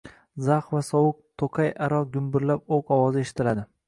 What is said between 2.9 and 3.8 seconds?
ovozi eshitiladi.